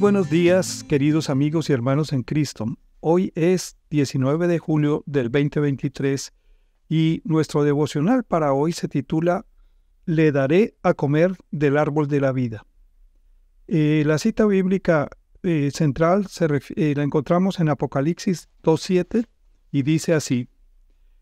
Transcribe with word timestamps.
buenos 0.00 0.30
días, 0.30 0.82
queridos 0.82 1.28
amigos 1.28 1.68
y 1.68 1.74
hermanos 1.74 2.14
en 2.14 2.22
Cristo. 2.22 2.64
Hoy 3.00 3.32
es 3.34 3.76
19 3.90 4.48
de 4.48 4.58
julio 4.58 5.04
del 5.04 5.30
2023 5.30 6.32
y 6.88 7.20
nuestro 7.24 7.64
devocional 7.64 8.24
para 8.24 8.54
hoy 8.54 8.72
se 8.72 8.88
titula 8.88 9.44
Le 10.06 10.32
daré 10.32 10.74
a 10.82 10.94
comer 10.94 11.36
del 11.50 11.76
árbol 11.76 12.08
de 12.08 12.18
la 12.18 12.32
vida. 12.32 12.64
Eh, 13.68 14.02
la 14.06 14.16
cita 14.16 14.46
bíblica 14.46 15.10
eh, 15.42 15.70
central 15.70 16.28
se 16.28 16.46
eh, 16.76 16.94
la 16.96 17.02
encontramos 17.02 17.60
en 17.60 17.68
Apocalipsis 17.68 18.48
2.7 18.62 19.26
y 19.70 19.82
dice 19.82 20.14
así, 20.14 20.48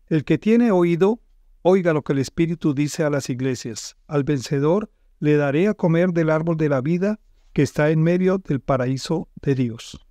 El 0.07 0.23
que 0.23 0.37
tiene 0.37 0.71
oído, 0.71 1.19
oiga 1.63 1.91
lo 1.91 2.01
que 2.01 2.13
el 2.13 2.19
Espíritu 2.19 2.73
dice 2.73 3.03
a 3.03 3.09
las 3.09 3.29
iglesias. 3.29 3.97
Al 4.07 4.23
vencedor 4.23 4.89
le 5.19 5.35
daré 5.35 5.67
a 5.67 5.73
comer 5.73 6.13
del 6.13 6.29
árbol 6.29 6.55
de 6.55 6.69
la 6.69 6.79
vida 6.79 7.19
que 7.53 7.63
está 7.63 7.89
en 7.89 8.01
medio 8.01 8.37
del 8.37 8.59
paraíso 8.59 9.29
de 9.41 9.55
Dios. 9.55 10.05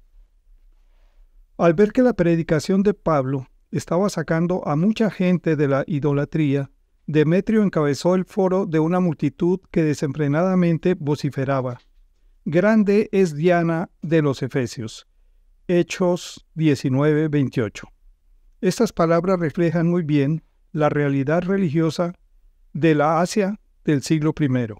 Al 1.57 1.75
ver 1.75 1.93
que 1.93 2.03
la 2.03 2.13
predicación 2.13 2.83
de 2.83 2.95
Pablo 2.95 3.49
estaba 3.71 4.09
sacando 4.11 4.67
a 4.67 4.77
mucha 4.77 5.11
gente 5.11 5.57
de 5.57 5.69
la 5.69 5.85
idolatría, 5.87 6.71
Demetrio 7.07 7.63
encabezó 7.63 8.15
el 8.15 8.27
foro 8.27 8.67
de 8.67 8.81
una 8.81 9.01
multitud 9.01 9.61
que 9.71 9.83
desenfrenadamente 9.83 10.95
vociferaba. 10.95 11.81
Grande 12.45 13.09
es 13.13 13.35
Diana 13.35 13.91
de 14.03 14.23
los 14.23 14.43
Efesios. 14.43 15.07
Hechos 15.69 16.47
19:28. 16.55 17.89
Estas 18.61 18.93
palabras 18.93 19.41
reflejan 19.41 19.89
muy 19.89 20.03
bien 20.03 20.43
la 20.73 20.89
realidad 20.89 21.43
religiosa 21.43 22.15
de 22.73 22.95
la 22.95 23.21
Asia 23.21 23.59
del 23.85 24.03
siglo 24.03 24.35
I. 24.39 24.75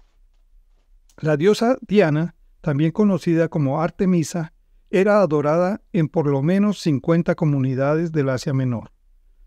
La 1.17 1.35
diosa 1.35 1.77
Diana 1.81 2.35
también 2.61 2.91
conocida 2.91 3.47
como 3.47 3.81
Artemisa, 3.81 4.53
era 4.89 5.21
adorada 5.21 5.81
en 5.93 6.07
por 6.07 6.27
lo 6.27 6.41
menos 6.41 6.79
50 6.81 7.35
comunidades 7.35 8.11
del 8.11 8.29
Asia 8.29 8.53
Menor. 8.53 8.91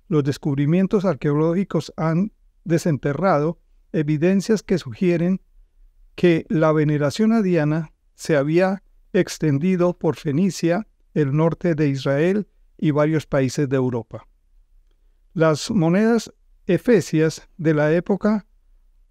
Los 0.09 0.25
descubrimientos 0.25 1.05
arqueológicos 1.05 1.93
han 1.97 2.33
desenterrado 2.65 3.59
evidencias 3.93 4.63
que 4.63 4.79
sugieren 4.79 5.41
que 6.15 6.47
la 6.49 6.73
veneración 6.73 7.33
a 7.33 7.43
Diana 7.43 7.93
se 8.15 8.37
había 8.37 8.83
extendido 9.13 9.99
por 9.99 10.17
Fenicia, 10.17 10.87
el 11.15 11.37
norte 11.37 11.75
de 11.75 11.89
Israel 11.89 12.47
y 12.79 12.91
varios 12.91 13.27
países 13.27 13.69
de 13.69 13.77
Europa. 13.77 14.27
Las 15.35 15.71
monedas 15.71 16.33
efesias 16.67 17.49
de 17.57 17.75
la 17.75 17.93
época 17.93 18.47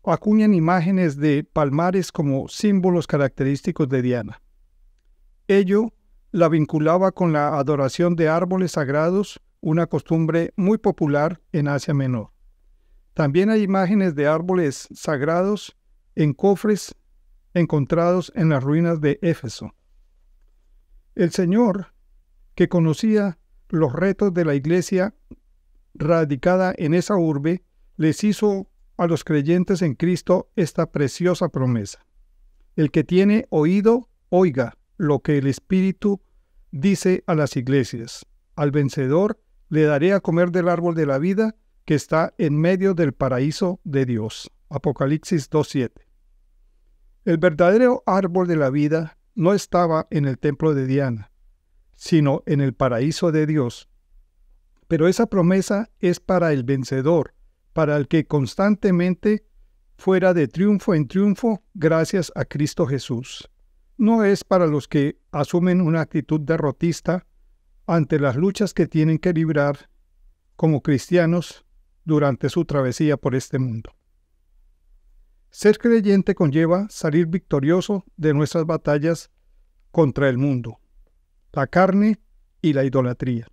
acuñan 0.03 0.53
imágenes 0.53 1.17
de 1.17 1.43
palmares 1.43 2.11
como 2.11 2.47
símbolos 2.47 3.07
característicos 3.07 3.87
de 3.89 4.01
Diana. 4.01 4.41
Ello 5.47 5.93
la 6.31 6.47
vinculaba 6.47 7.11
con 7.11 7.33
la 7.33 7.57
adoración 7.57 8.15
de 8.15 8.29
árboles 8.29 8.71
sagrados, 8.71 9.41
una 9.59 9.87
costumbre 9.87 10.53
muy 10.55 10.77
popular 10.77 11.41
en 11.51 11.67
Asia 11.67 11.93
Menor. 11.93 12.31
También 13.13 13.49
hay 13.49 13.63
imágenes 13.63 14.15
de 14.15 14.27
árboles 14.27 14.87
sagrados 14.93 15.77
en 16.15 16.33
cofres 16.33 16.95
encontrados 17.53 18.31
en 18.35 18.49
las 18.49 18.63
ruinas 18.63 19.01
de 19.01 19.19
Éfeso. 19.21 19.75
El 21.15 21.31
Señor, 21.31 21.93
que 22.55 22.69
conocía 22.69 23.37
los 23.69 23.91
retos 23.93 24.33
de 24.33 24.45
la 24.45 24.55
iglesia 24.55 25.13
radicada 25.93 26.73
en 26.77 26.93
esa 26.93 27.17
urbe, 27.17 27.63
les 27.97 28.23
hizo 28.23 28.70
a 29.01 29.07
los 29.07 29.23
creyentes 29.23 29.81
en 29.81 29.95
Cristo 29.95 30.51
esta 30.55 30.91
preciosa 30.91 31.49
promesa. 31.49 32.05
El 32.75 32.91
que 32.91 33.03
tiene 33.03 33.47
oído, 33.49 34.09
oiga 34.29 34.77
lo 34.97 35.21
que 35.21 35.39
el 35.39 35.47
Espíritu 35.47 36.21
dice 36.69 37.23
a 37.25 37.33
las 37.33 37.57
iglesias. 37.57 38.27
Al 38.55 38.69
vencedor 38.69 39.41
le 39.69 39.85
daré 39.85 40.13
a 40.13 40.19
comer 40.19 40.51
del 40.51 40.69
árbol 40.69 40.93
de 40.93 41.07
la 41.07 41.17
vida 41.17 41.55
que 41.85 41.95
está 41.95 42.35
en 42.37 42.55
medio 42.55 42.93
del 42.93 43.13
paraíso 43.13 43.79
de 43.83 44.05
Dios. 44.05 44.51
Apocalipsis 44.69 45.49
2.7. 45.49 45.93
El 47.25 47.39
verdadero 47.39 48.03
árbol 48.05 48.47
de 48.47 48.55
la 48.55 48.69
vida 48.69 49.17
no 49.33 49.53
estaba 49.53 50.05
en 50.11 50.25
el 50.25 50.37
templo 50.37 50.75
de 50.75 50.85
Diana, 50.85 51.31
sino 51.95 52.43
en 52.45 52.61
el 52.61 52.75
paraíso 52.75 53.31
de 53.31 53.47
Dios. 53.47 53.89
Pero 54.87 55.07
esa 55.07 55.25
promesa 55.25 55.89
es 55.99 56.19
para 56.19 56.53
el 56.53 56.63
vencedor, 56.63 57.33
para 57.73 57.97
el 57.97 58.07
que 58.07 58.25
constantemente 58.25 59.45
fuera 59.97 60.33
de 60.33 60.47
triunfo 60.47 60.95
en 60.95 61.07
triunfo 61.07 61.63
gracias 61.73 62.31
a 62.35 62.45
Cristo 62.45 62.85
Jesús. 62.87 63.49
No 63.97 64.23
es 64.23 64.43
para 64.43 64.65
los 64.65 64.87
que 64.87 65.19
asumen 65.31 65.79
una 65.79 66.01
actitud 66.01 66.41
derrotista 66.41 67.27
ante 67.85 68.19
las 68.19 68.35
luchas 68.35 68.73
que 68.73 68.87
tienen 68.87 69.19
que 69.19 69.33
librar 69.33 69.89
como 70.55 70.81
cristianos 70.81 71.65
durante 72.03 72.49
su 72.49 72.65
travesía 72.65 73.17
por 73.17 73.35
este 73.35 73.59
mundo. 73.59 73.93
Ser 75.49 75.77
creyente 75.77 76.33
conlleva 76.33 76.87
salir 76.89 77.27
victorioso 77.27 78.05
de 78.15 78.33
nuestras 78.33 78.65
batallas 78.65 79.29
contra 79.91 80.29
el 80.29 80.37
mundo, 80.37 80.79
la 81.51 81.67
carne 81.67 82.21
y 82.61 82.73
la 82.73 82.83
idolatría. 82.85 83.47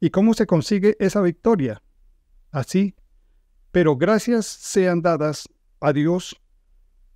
¿Y 0.00 0.10
cómo 0.10 0.34
se 0.34 0.46
consigue 0.46 0.96
esa 1.00 1.20
victoria? 1.22 1.82
Así 2.50 2.94
pero 3.70 3.96
gracias 3.96 4.46
sean 4.46 5.02
dadas 5.02 5.48
a 5.80 5.92
Dios 5.92 6.40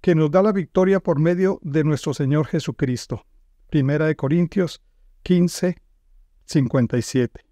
que 0.01 0.15
nos 0.15 0.31
da 0.31 0.43
la 0.43 0.53
victoria 0.53 1.01
por 1.01 1.19
medio 1.19 1.59
de 1.63 1.85
nuestro 1.85 2.13
Señor 2.13 2.47
Jesucristo. 2.47 3.25
Primera 3.71 4.07
de 4.07 4.17
Corintios 4.17 4.83
15, 5.23 5.77
57. 6.45 7.47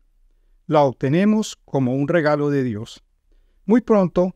La 0.66 0.82
obtenemos 0.82 1.56
como 1.64 1.94
un 1.94 2.08
regalo 2.08 2.50
de 2.50 2.62
Dios. 2.62 3.02
Muy 3.64 3.80
pronto 3.80 4.34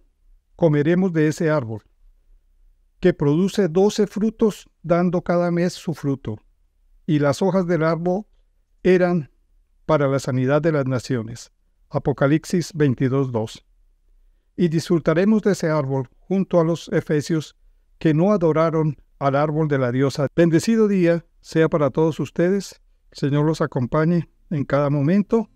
comeremos 0.57 1.13
de 1.13 1.29
ese 1.29 1.51
árbol, 1.51 1.83
que 3.01 3.13
produce 3.13 3.69
doce 3.69 4.07
frutos 4.07 4.69
dando 4.83 5.23
cada 5.23 5.51
mes 5.51 5.73
su 5.73 5.95
fruto, 5.95 6.39
y 7.07 7.19
las 7.19 7.43
hojas 7.43 7.67
del 7.67 7.83
árbol 7.83 8.27
eran 8.83 9.31
para 9.85 10.07
la 10.07 10.21
sanidad 10.21 10.63
de 10.63 10.73
las 10.73 10.87
naciones. 10.87 11.53
Apocalipsis 11.91 12.73
22.2 12.75 13.65
y 14.57 14.69
disfrutaremos 14.69 15.43
de 15.43 15.53
ese 15.53 15.69
árbol 15.69 16.09
junto 16.19 16.61
a 16.61 16.65
los 16.65 16.89
efesios 16.89 17.57
que 17.99 18.15
no 18.15 18.33
adoraron 18.33 18.97
al 19.19 19.37
árbol 19.37 19.69
de 19.69 19.79
la 19.79 19.93
diosa. 19.93 20.29
Bendecido 20.35 20.89
día 20.89 21.25
sea 21.41 21.69
para 21.69 21.91
todos 21.91 22.21
ustedes. 22.21 22.81
El 23.13 23.19
Señor 23.19 23.47
los 23.47 23.61
acompañe 23.61 24.29
en 24.51 24.65
cada 24.65 24.91
momento 24.91 25.49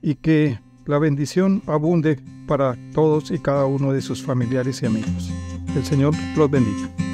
y 0.00 0.16
que 0.16 0.60
la 0.86 0.98
bendición 0.98 1.62
abunde 1.66 2.20
para 2.46 2.76
todos 2.92 3.30
y 3.30 3.38
cada 3.38 3.66
uno 3.66 3.92
de 3.92 4.02
sus 4.02 4.22
familiares 4.22 4.82
y 4.82 4.86
amigos. 4.86 5.30
El 5.76 5.84
Señor 5.84 6.14
los 6.36 6.50
bendiga. 6.50 7.11